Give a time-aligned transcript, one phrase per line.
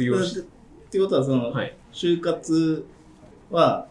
[0.00, 1.76] ってことは、その、はい。
[1.92, 2.86] 就活
[3.50, 3.88] は、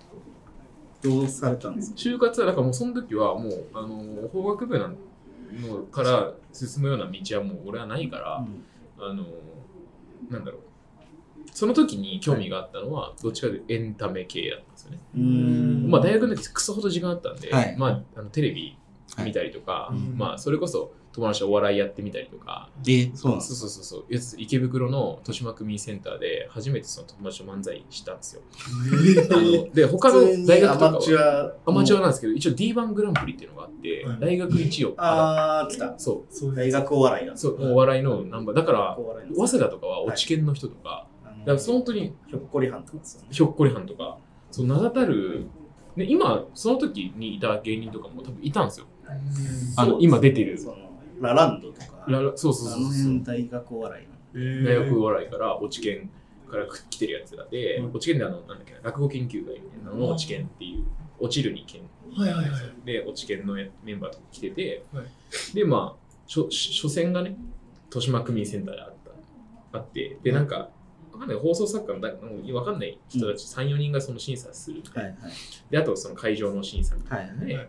[1.01, 1.97] どうされたんですか？
[1.97, 4.95] 就活は、だからもうその時はもう、あの、法学部なの
[5.91, 9.25] から進むような道はもう俺はないから、あの、
[10.29, 10.61] なんだろう。
[11.51, 14.99] その時に興味があったのは、どっちかというとエンタメ系だったんですよね。
[15.89, 18.77] まあ大学の時クソほど時間あったんで、はいまああのテレビ
[19.23, 24.13] 見たりとか、はいまあそれこそ友達とお笑いやってみたりとか、え、そうそうそうそうそう。
[24.13, 28.43] やつ池袋の豊島区民センターで初めてその友達と漫才したんですよ。
[29.31, 31.71] あので他の大学とかアマチュはア。
[31.71, 34.19] アマチュアなんですけど一応 D1 グランプリっていうのがあって、はい。
[34.19, 35.97] 大学一をあー、来た。
[35.97, 38.55] そそう大学お笑いなそうお笑いのナンバー。
[38.55, 38.97] だから
[39.35, 43.03] 早稲田とかは落ち研の人とか、あのだから本当にひょっこりはんとかね。
[43.31, 44.19] ひょっこりはんとか。
[44.51, 45.47] そう名だたる
[45.97, 48.85] で今その時にいた芸人とかも多分いたんですよ
[49.75, 50.57] あの今出てる。
[50.57, 50.75] その
[51.19, 52.05] ラランドとか。
[52.07, 52.93] ララそうそうあのそう。
[52.93, 54.65] そう辺大学お笑いなの。
[54.65, 56.09] 大学お笑いから落ち研
[56.49, 57.89] から来てるやつらで、うん。
[57.89, 60.85] 落ち研であのなんだっけな落語研究会みたいなのの落ち研っていう
[61.19, 61.81] 落ちるに研
[62.15, 62.85] はいはいはい。
[62.85, 65.05] で落ち研のメンバーとか来てて、はい。
[65.53, 67.35] でまあ初初戦がね
[67.85, 68.93] 豊島区民センターであっ
[69.71, 70.69] たあってでなんか
[71.13, 75.31] わかんない放送作家のわかんない人たち34人がその審査するみたいな、はいはい。
[75.71, 77.67] であとその会場の審査みたいはいなので、はいあ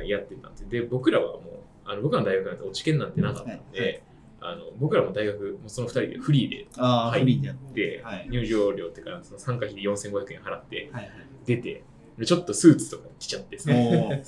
[0.00, 1.40] やってたんでで僕らはもう
[1.84, 4.02] あの僕らの大学なんて落ち研なんてなかったんで、はいはい
[4.44, 7.98] あの僕らも大学もうその2人でフリーでああ、はいフリーでやって。
[7.98, 11.12] で、はい入場料っていうかその参加費で4500円払ってはいはい。
[11.46, 11.84] 出て
[12.18, 13.70] でちょっとスーツとか着ちゃってさ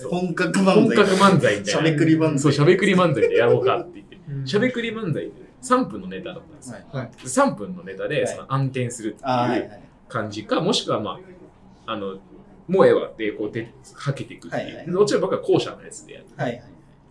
[0.08, 0.74] 本格漫才。
[0.76, 2.38] 本格漫才みたいなしゃべくり漫才。
[2.38, 7.04] そうしゃべくり漫才でやろうかって言ってうんしゃべくり漫才で3分のネタだったんですよ、はい。
[7.06, 7.10] はい。
[7.16, 9.80] 3分のネタではいその暗転するっていいうはい。
[10.08, 11.18] 感じか、もしくはま
[11.86, 12.18] ああの
[12.68, 16.64] もうええわってこうではけていくっていう、はいはいでどっちら僕は後者のやつでやってはいはい。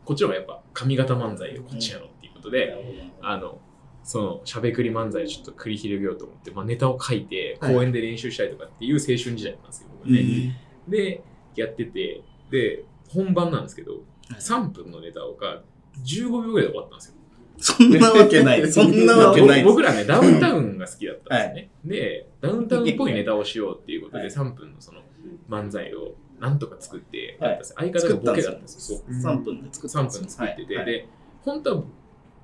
[0.06, 3.60] こっちの方がやっぱ髪型漫才をこっちやろうっていうことで、あの、
[4.04, 10.60] そのしゃべくり漫才をちょっと繰り広げようと思って、まあ、ネタを書いてはい公演で練習したりとかっていう青春時代なんですよ、僕はね。
[10.88, 11.22] で、
[11.56, 15.62] やってて、で、本番なんですけど、3分のネタが
[16.04, 17.14] 15秒ぐらいで終わったんですよ。
[17.58, 18.72] そんなわけない。
[18.72, 19.64] そんなわけない。
[19.64, 21.70] 僕僕らね、ダウンタウンが好きだったんですね。
[21.86, 25.02] で、ダウンタウンっぽいネタをしようっていうことで、はい3分のその
[25.50, 29.00] 漫才をなんとか作ってやったんですよ、はい相方がボケだったんですよ。
[29.00, 29.34] そう。
[29.34, 30.22] 3分で作った3んですよ。
[30.24, 30.86] 分作ってて、はい。
[30.86, 31.08] で、
[31.44, 31.84] 本当は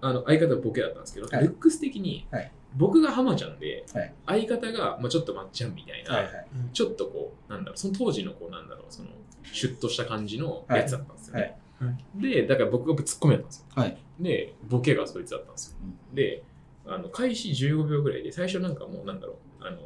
[0.02, 1.44] あの相方はボケだったんですけど、はい。
[1.46, 2.52] ルックス的に、はい。
[2.78, 4.14] 僕が浜ちゃんで、はい。
[4.28, 6.30] 相方が、まあ、ちょっとまっちゃんみたいな。
[6.72, 9.10] ちょっとこう、なんだろう、その当時のこう、なんだろう、その、
[9.52, 11.58] シュッとした感じのやつだったんですよね。
[11.80, 11.88] は
[12.20, 12.22] い。
[12.22, 13.66] で、だから僕がツッコミだったんですよ。
[13.76, 13.98] はい。
[14.20, 15.78] で、ボケがそいつだったんですよ。
[16.14, 16.44] で、
[16.86, 19.78] あの開始15秒ぐらいで、最初なんかもう、なんだろう、あの、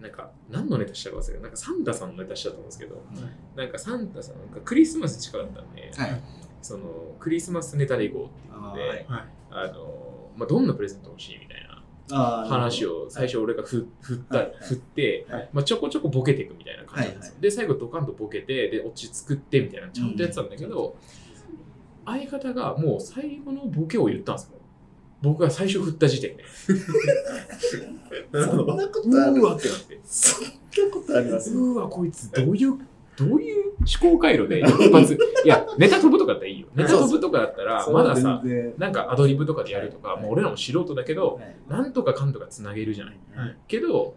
[0.00, 1.42] なんか、何のネタしたか忘れた。
[1.42, 3.02] なんかサンタさんのネタしたと思うんですけど、
[3.56, 6.20] なんかサンタさん、なんかクリスマス近かったんで、はい。
[6.62, 9.24] その、クリスマスネタでいこうっていうので、はい。
[9.50, 11.68] あの、まあ、どんなプレゼント欲しいみたい
[12.08, 14.54] な話を最初俺が振振った、はい。
[14.60, 15.48] 振って、はい。
[15.52, 20.96] まあ、ちょこちょこボケていくみたいな感じなんですよ、はいで最後ドカンとボケてでオチ作ってみたいなちゃんとやってたんだけど、
[22.04, 24.58] 相方がもう最後のボケを言ったんですよ
[25.22, 26.44] 僕が最初振った時点で。
[28.32, 29.32] そんなこうとある？
[29.34, 29.98] ーわってなって。
[30.04, 30.50] そんな
[30.94, 31.50] ことあります？
[31.54, 32.78] うーわこいつどういう
[33.16, 33.64] どういう
[34.00, 35.14] 思考回路で一発
[35.44, 36.68] いやネタ飛ぶとかだったらいいよ。
[36.74, 38.42] ネタ飛ぶとかだったらまださ
[38.76, 41.56] なんかアドリブとかでやるとか、もう俺らも素人だけど、はい。
[41.68, 43.16] なんとかかんとかつなげるじゃない。
[43.34, 43.56] はい。
[43.66, 44.14] けど、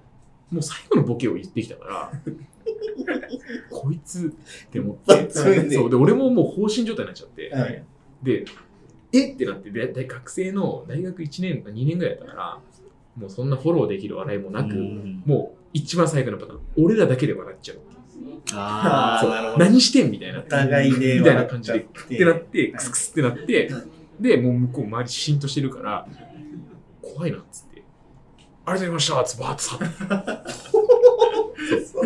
[0.51, 2.11] もう最後のボケを言ってきたから、
[3.71, 4.29] こいつっ
[4.69, 7.83] て思って、そうで俺ももう放心状態になっちゃって、はい。
[8.21, 8.45] で、
[9.13, 12.59] えってなってでで、学生の大学1年か2年ぐらいだったから、
[13.17, 17.79] もうそんなフォローできる笑いもなく、うんもう一番最後のパターン、俺らだけで笑っちゃう。
[18.53, 19.55] あ。
[19.57, 20.39] 何してんみたいな。
[20.39, 23.71] お互いでみたいな感じで、笑ってなって、はいクスクスってなって、
[24.19, 26.07] で、もう向こう周りシーンとしてるから、
[27.01, 27.83] 怖いなっつって、
[28.65, 30.80] ありがとうございましたっつってバーッと去って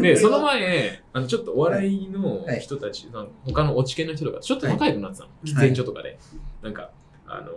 [0.02, 6.18] で、その前、あのちょっとお笑いの人たち、なんか他の落ち研の人とか、ちょっと仲良くなってたの、喫煙所とかで。
[6.62, 6.92] なんか、
[7.28, 7.52] あの、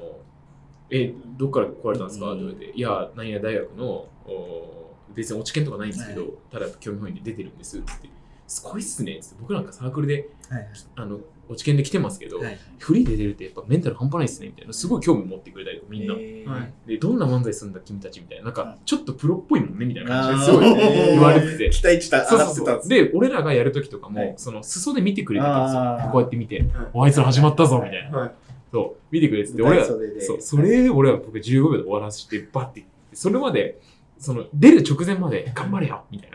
[0.90, 2.32] え、どっから来られたんですか？
[2.32, 3.84] って言われて、いや、何々大学の、
[4.26, 8.08] お別に落ち研とかないんですけど、はただ興味本位で出てるんですって
[8.46, 9.18] すごいっすね。
[9.18, 10.68] って、僕なんかサークルで、はい。
[10.96, 11.18] あの、
[11.48, 12.58] 落ち研で来てますけど、はい。
[12.78, 16.14] フリーで出るってやっぱメンタル半端ないっすねみたいな、すごい興味持ってくれたりとかみんな。
[16.18, 16.48] えー。
[16.48, 16.72] はい。
[16.86, 21.70] で、どんな漫才するんだ君たちみたいな、なんかちょっとプロっぽいもんねみたいな感じですごい言われてて。
[21.70, 22.66] 期待値たそう上そうそう。
[22.66, 24.34] がってたんですで、俺らがやるときとかも、はい。
[24.36, 26.10] その裾で見てくれてたんですよ。
[26.12, 28.18] こうやって見て、おあいつら始まったぞみたいな。
[28.18, 28.32] はい。
[28.70, 30.20] そう、見てくれてて、俺ら、それで。
[30.20, 33.80] そう、それで俺は僕15秒で終わらせて、バッて、それまで、
[34.18, 36.30] その、出る直前まで、頑張れよみたい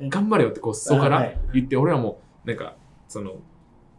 [0.00, 0.08] な。
[0.08, 2.74] 頑張れよってこう、裾から言って、俺らも、なんか、
[3.08, 3.36] その、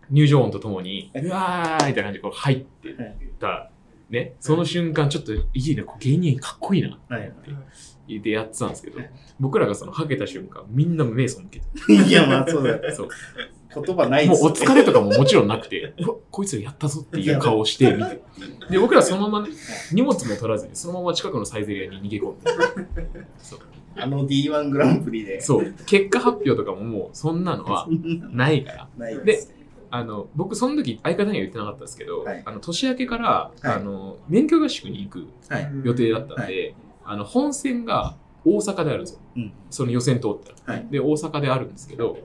[0.10, 2.96] 入場音とともに、うわーみたいな感じでこう入ってっ
[3.40, 3.70] た、
[4.10, 7.44] ね、その瞬間、ちょっといいね、こう芸人かっこいいなってはい思っ
[8.08, 9.00] て、でやってたんですけど、
[9.40, 11.94] 僕らがその、はけた瞬間、みんな目背けて。
[11.94, 12.96] いや、まあそうだよ。
[12.96, 13.10] そう。
[13.84, 18.22] 言葉ないもうお疲れとかももちろんなくて、うわこいつらやったぞっていう顔をして見て。
[18.70, 19.54] で、僕らそのままね、
[19.92, 23.28] 荷物も取らずに、そのまま近くのサイゼリアに逃げ込んで。
[23.38, 23.60] そう。
[24.00, 25.42] あの D1 グランプリで。
[25.42, 25.74] そう。
[25.86, 27.88] 結果発表とかももう、そんなのは
[28.32, 28.90] ないから。
[28.98, 29.40] ないで、
[29.90, 35.72] あの、僕その時相方には言ってなかったんですけど、はいあの、年明けから、はいあの、免許合宿に行くはい。
[35.84, 36.76] 予定だったんで、
[37.06, 39.20] あの、本戦が大阪であるんですよ。
[39.36, 39.54] うん。
[39.70, 40.78] その予選通ったら。
[40.78, 40.88] はい。
[40.90, 42.18] で、大阪であるんですけど、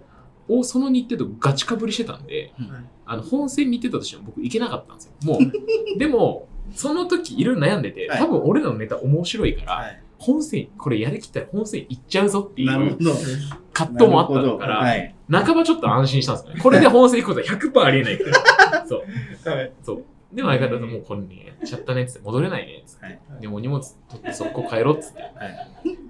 [0.48, 5.12] おその日程とガチかぶりしてたんで、うんあの本戦に行ってたとしても僕行けなかったんですよ。
[5.24, 5.38] もう、
[5.98, 10.01] でも、その時いろいろ悩んでて、はい多分俺らのネタ面白いから、はい。
[10.22, 12.96] 本戦、これやりきったら本戦行っちゃうぞっていう。
[13.72, 15.14] 葛藤もあったから、はい。
[15.30, 16.60] 半ばちょっと安心したんですよね。
[16.60, 18.30] これで本戦行くことは100%ありえないか
[18.70, 18.86] ら。
[18.86, 19.50] そう。
[19.50, 19.72] はい。
[19.82, 20.04] そう。
[20.32, 23.04] でも相方ともうこれね、やっちゃったねっつって戻れないねっつって。
[23.04, 23.20] はい。
[23.40, 25.22] でもう荷物取って速攻帰ろうっつって。
[25.22, 25.32] はい。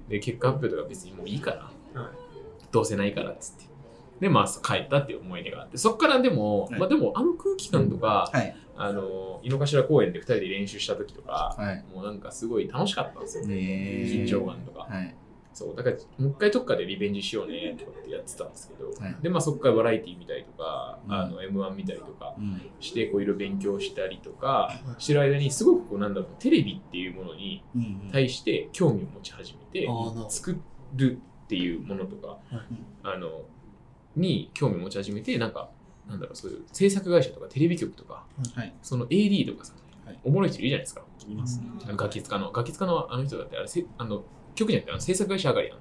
[0.09, 1.53] で、結果発表とか別にもういいか
[1.94, 2.23] ら、はい
[2.73, 3.65] どうせないからっつって。
[4.20, 8.56] で、まあ、帰ったっていう思い出があって、そっからでも、はいまあでも、あの空気感とか、はい。
[8.76, 11.84] あの、井の頭公園で2人で練習した時とか、はい。
[11.94, 13.46] もうなんかすごい楽しかったんですよ。
[13.46, 14.86] ね緊張感とか。
[14.88, 15.14] はい。
[15.52, 22.60] そう、だから、もう一回どっかでリベンジしようね、とかってやってたんですけど、はいで、まあそっからバラエティ見たりとか、うんあの、M1 見たりとかうん。
[22.80, 28.08] して、こういろいろ勉強したりとか、してる間に、すごくこう、なんだろう、テレビっていうものにうん。
[28.10, 30.58] 対して興味を持ち始めて、あーなるほど作
[30.96, 32.38] るっていうものとか、
[33.02, 33.42] あの、
[34.16, 35.70] に興味を持ち始めて、なんか、
[36.08, 38.75] なんだろう、そういう制作会社とかテレビ局とか、はい。
[38.82, 39.72] その AD とかさ、
[40.04, 41.02] はいおもろい人いるじゃないですか。
[41.28, 41.66] いますね。
[41.96, 44.25] ガキ使の、ガキ使のあの人だって、あれ、せあの
[44.56, 45.78] 局じゃなくてあの制作会社上がりなん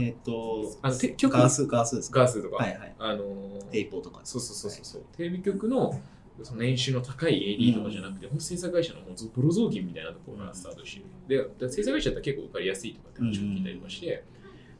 [0.00, 2.20] で、えっと、あのて局ガース、ガースですか？
[2.20, 2.94] ガースとか、はいはい。
[2.98, 4.20] あのーテイポーとか。
[4.24, 6.00] そうそうそうそうそう、テレビ局の
[6.42, 11.48] その年収の高い AD とかじゃなくて、ほんと制作会社のもうプロ雑巾みたいなところからスタートしてる。
[11.58, 14.24] で、で制作会社だったら結構受かりやすいとかって話を聞いたりとかして、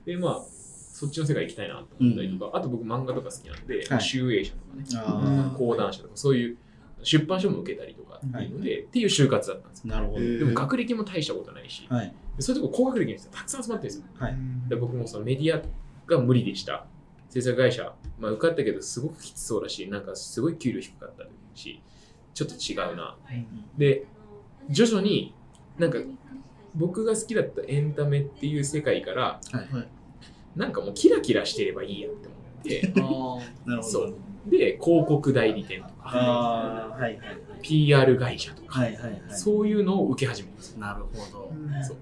[0.04, 0.40] で、まあ、
[0.96, 6.56] そっちの世界行きたいなと思ったりとか、あと僕漫画とか好きなんで、はい集英社とかね、あ講談社とか、そういう
[7.02, 9.94] 出版社も受けたりとかっていうので、っていう就活だったんですよ。
[9.94, 10.20] あ、なるほど。
[10.20, 12.14] でも学歴も大したことないし、はい。
[12.38, 14.04] でそういうとこ高学歴の人たくさん集まってるんですよ。
[14.18, 14.36] はい。
[14.70, 15.62] で僕もそのメディア
[16.06, 16.86] が無理でした。
[17.28, 21.82] 制作会社、まあ、受かったけどすごくきつそうだし、なんかすごい給料低かったし、
[22.32, 23.18] ちょっと違うな。
[23.76, 24.06] で、
[24.70, 25.34] 徐々に
[25.78, 25.98] なんか
[26.74, 29.88] 僕が好きだったエンタメっていう世界から、はい。
[30.56, 32.92] なんかもうキラキラしてればいいやって思って、
[33.66, 34.14] あなるほどそう。
[34.46, 37.18] で、広告代理店とか、ああ、はいはい。
[37.62, 39.20] PR 会社とか、はいはいはい。
[39.28, 40.80] そういうのを受け始めるんですよ。
[40.80, 41.52] なるほど。
[41.82, 41.96] そう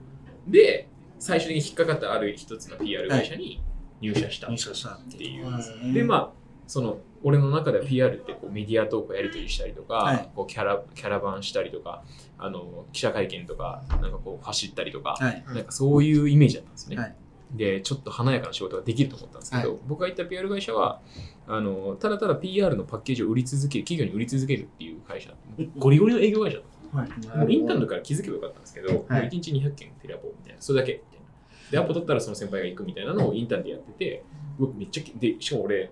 [0.46, 3.62] で、最終的に引っかかったある一つの PR 会社に
[4.00, 5.34] 入社したっ入社したっててい。
[5.34, 5.86] いうう。
[5.86, 6.32] んで、まあ、
[6.66, 12.04] その、俺の中では PR ってこうメディア投稿やり取りしたりとか、はいこうキャラキャラバンしたりとか、
[12.36, 15.42] あの記者会見とか、なんかこう走ったりとか、はい。
[15.46, 16.96] なんかそういうイメージだったんですね。
[16.96, 17.16] はい
[17.54, 21.00] で、ちょっと華やかな仕事ができると思ったんですけど、は僕が行った PR 会社は、
[21.46, 25.30] あのただただ PR のパッケージを売り続ける、企業に売り続けるっていう会社、
[25.78, 31.70] ゴリゴリの営業会社だったんですもうインターンとかから気づけばよかったんですけど、もう1日200件テレアポみたいな、それだけみたいな。
[31.70, 34.24] で、アポ取ったらその先輩が行くみたいなのをインターンでやってて、
[34.58, 35.90] 僕めっちゃ、で、しかも俺、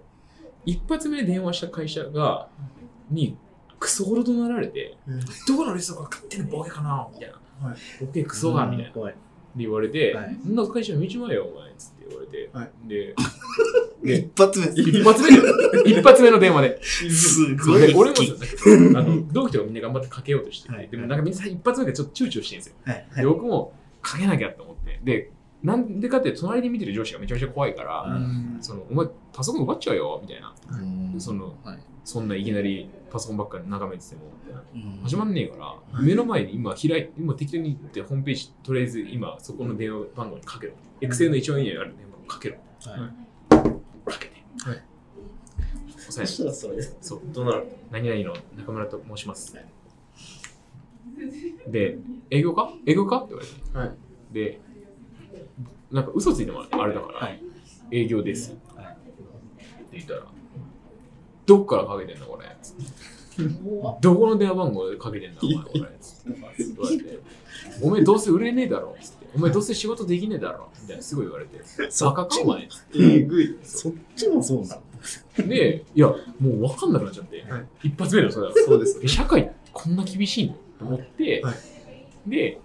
[0.65, 2.49] 一発目で電話した会社が、
[3.11, 3.37] に、
[3.79, 4.97] クソほど怒鳴られて、
[5.49, 7.29] どこのリストが勝手にボケかなみたい
[7.61, 7.69] な。
[7.69, 8.05] はい。
[8.05, 9.12] ボケクソが、みたいな。
[9.56, 12.50] 言われて、はいそんな会社見ちまえよ、お前、つって言われて。
[12.52, 13.15] はいで、
[14.03, 14.67] で、一発目。
[14.67, 16.82] 一発目で、一発目の電話で。
[16.82, 17.86] すごい。
[17.86, 18.17] で俺も
[18.98, 22.74] あの同期とかみんな頑張ってかけようとしてて、はいでもなんかみんな一発目でちょっと躊躇してるんですよ。
[22.84, 23.06] はい。
[23.17, 25.00] で僕もかけなきゃと思って。
[25.05, 25.31] で、
[25.62, 30.53] なんでかって隣で見てる上司がめちゃめちゃ怖いから、うんそのお前パソコン奪っちゃうよみたいな。
[30.70, 31.79] うんそのはい。
[32.05, 34.22] そんないきなりパソコンばっかり眺めてても、
[35.04, 35.56] 始まんねえか
[35.92, 40.72] ら、目の前に今開い今適当に行ってホームページとりあえず今そこの電話番号にかけろ。
[41.02, 42.56] エクセルの一番上にある電話番号かけろ。
[42.56, 42.60] は
[42.96, 44.42] いかけて。
[44.64, 44.82] はい
[45.98, 46.82] 押さえてそしたらそれで。
[47.02, 47.20] そう。
[47.32, 47.66] どうなる？
[47.90, 49.54] 何々の中村と申します。
[51.69, 51.98] で、
[52.31, 52.72] 営業か？
[52.86, 53.19] 営業か？
[53.19, 53.78] って言われて。
[53.78, 53.96] はい
[54.32, 54.60] で、
[55.90, 57.42] なんか嘘ついてもあれだから、はい。
[57.90, 58.56] 営業です。
[58.74, 60.22] はいって言ったら、
[61.46, 62.46] どこからかけてんのこれ？
[64.03, 65.81] どこの電話番号でかけてんだお前これ？
[66.01, 66.43] つって言
[66.77, 67.19] われて、
[67.81, 68.94] お前どうせ売れねえだろ？
[69.01, 69.27] つって。
[69.34, 70.69] お前どうせ仕事できねえだろ？
[70.82, 71.58] みたいなすごい言われて、
[72.03, 72.69] バカかお前？
[72.69, 73.58] つってえぐい。
[73.63, 74.79] そっちもそうな
[75.39, 77.67] ので、いや、もう分かんなくなっちゃって、はい。
[77.89, 81.55] 一発目でそれだそうですえ社会こんな厳しいのと思って、は
[82.27, 82.61] で、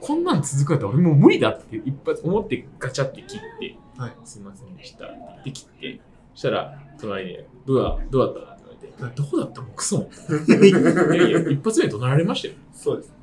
[0.00, 4.12] こんなん続くんだったら俺もう無理だって一発思ってガチャって切って、はい。
[4.24, 6.00] すいませんでしたって切って、
[6.34, 10.10] そしたら隣で、どうだどうだったって言われて、どうだったもうクソも。
[11.14, 12.54] いやいや、一発目で怒鳴られましたよ。
[12.72, 13.14] そうです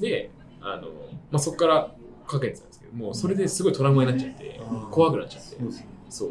[0.00, 0.88] で、あの、
[1.30, 1.94] まあ、そこから
[2.26, 5.56] かけてたんですけど、もうそれですごいトラウマになっちゃって、うん怖くなっちゃって
[6.08, 6.30] そう、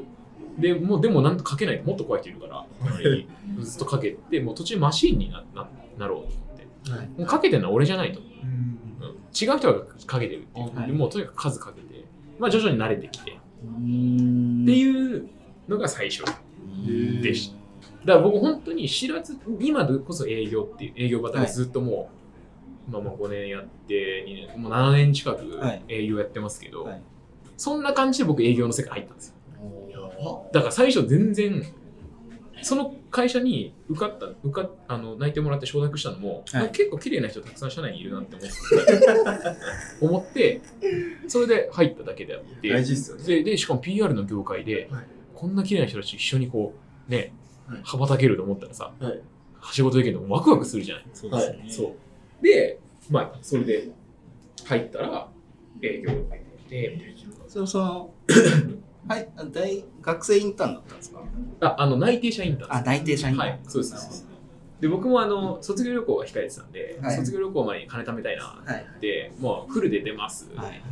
[0.60, 6.92] でもうでもなんとかけないともっと怖い人いるから、隣にずっとかけて、もう途中マシーンになななろうと思って。
[6.92, 7.08] はい。
[7.08, 8.20] もうかけてるのは俺じゃないと。
[8.20, 10.76] うんうん、違う人がかけてるっていう。
[10.76, 12.06] はいでもうとにかく数かけて、
[12.40, 13.36] まあ徐々に慣れてきて、っ
[13.66, 15.30] うんていう
[15.68, 16.24] のが最初
[17.22, 17.66] でした。
[18.06, 22.10] だから僕本当に知らず、今でこそ営業っていう、営業型でずっとも
[22.90, 25.84] う、まあまあ5年やって、2年、もう7年近くはい。
[25.88, 27.02] 営業やってますけど、はい。
[27.58, 29.36] そんな感じで僕営業の世界入ったんですよ。
[30.20, 31.64] おだから最初全然、
[32.62, 36.70] その会社に受かった、受かあの泣いてもらって承諾したのも、はい。
[36.72, 40.62] 結構綺麗な人たくさん社内にいるなって思って、思って、
[41.28, 43.24] それで入っただけであって、大事っすよね。
[43.26, 46.74] でで、しかも PR の業界で、はいこんな綺麗な人たちと一緒にこ
[47.08, 47.34] う、ね、
[47.68, 49.22] はい羽ばたけると思ったらさ、はい
[49.72, 51.06] 仕事できるのワクワクするじゃない。
[51.12, 51.66] そうですね。
[51.68, 51.96] そ
[52.40, 52.44] う。
[52.44, 53.90] で、まあ、それで
[54.64, 55.28] 入ったら、
[55.82, 56.24] 営業入っ
[56.70, 57.50] て、みたいな。
[57.50, 58.14] それその、
[59.10, 61.24] はい、大学生インターンだったんですか？
[61.62, 64.28] あ、あの、内定者インターンあ、内定社員はいそうですそうです
[64.82, 68.86] で、僕もあの、卒業旅行が控えてたんで、はい卒業旅行前に金貯めたいなはい。
[68.98, 70.84] って、もうフルで出ますって言って、は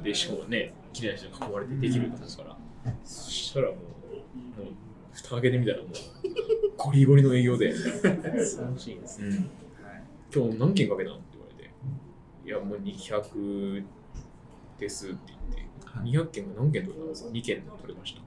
[0.00, 2.56] いで、しかもね、綺麗な人に囲まれてできるんですから、
[3.04, 4.74] そしたらもう、もう、
[5.12, 5.88] 蓋開けてみたらもう、
[6.76, 8.08] ゴリゴリの営業で、素晴
[8.72, 9.28] らしいですね。
[9.28, 9.50] うん
[10.34, 11.70] 今日何件かけたのって言われて、
[12.44, 13.84] いや、もう200
[14.80, 18.20] ですって言って、はい200件が何件取れたんですか ?2 件取れました。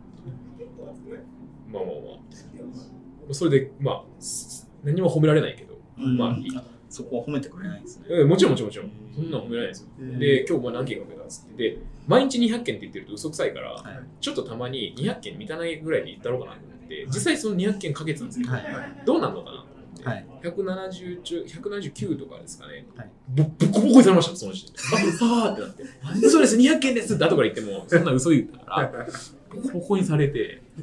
[1.69, 6.61] まあまあまあ、それで、まあ、す何も褒められないけど、うんまあいい。
[6.89, 8.05] そこは褒めてくれないんですね。
[8.09, 8.91] えもちろんもちろんもちろん。
[9.15, 9.87] そんなの褒められないですよ。
[9.99, 11.77] うんで、今日も何件かけたっつって、で、
[12.07, 13.83] 毎日200件って言ってると嘘くさいから、はい。
[14.21, 18.63] ちょっとたまに200件満たないぐらいで言ったろうかなと思って、実際その200件かけてたんですけど、はい。
[19.05, 20.25] どうなんのかなと思って、はい。
[20.43, 22.85] 170中、179とかですかね。
[22.95, 24.79] はいぼボッコボコにされました、その時点で。
[25.21, 25.83] ああーってなって。
[26.25, 29.07] 嘘です、200件ですって後から言っても、そんな嘘言ったから、
[29.53, 30.61] ボコボコにされて、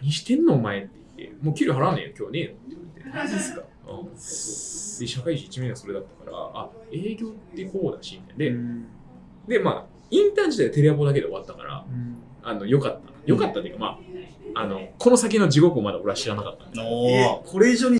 [0.00, 2.60] 何してんのお前って言って、もう給料払わねえよ、今日ねえのって
[3.04, 3.26] 言われて。
[3.26, 3.62] マジですか
[5.00, 8.44] で、社会人1年がそれだったから、あ、営業ってこうだし、みたいな。
[8.44, 8.86] で、うん。
[9.48, 12.16] で、まあ、インターン時代はテレアポだけで終わったから、うん。
[12.42, 13.12] あの、よかった。
[13.26, 13.98] よかったっていうか、まあ、
[14.54, 16.80] あの、この先の地獄をまだ俺は知らなかったんで。
[17.44, 17.94] これ以上に